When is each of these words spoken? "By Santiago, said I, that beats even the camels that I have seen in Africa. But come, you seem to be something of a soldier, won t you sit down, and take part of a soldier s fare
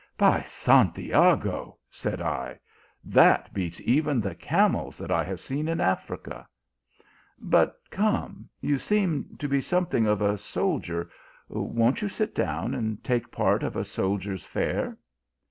"By 0.27 0.41
Santiago, 0.47 1.77
said 1.91 2.21
I, 2.21 2.57
that 3.03 3.53
beats 3.53 3.79
even 3.81 4.19
the 4.19 4.33
camels 4.33 4.97
that 4.97 5.11
I 5.11 5.23
have 5.23 5.39
seen 5.39 5.67
in 5.67 5.79
Africa. 5.79 6.47
But 7.37 7.79
come, 7.91 8.49
you 8.61 8.79
seem 8.79 9.35
to 9.37 9.47
be 9.47 9.61
something 9.61 10.07
of 10.07 10.23
a 10.23 10.39
soldier, 10.39 11.11
won 11.49 11.93
t 11.93 12.03
you 12.03 12.09
sit 12.09 12.33
down, 12.33 12.73
and 12.73 13.03
take 13.03 13.29
part 13.31 13.61
of 13.61 13.75
a 13.75 13.83
soldier 13.83 14.33
s 14.33 14.43
fare 14.43 14.97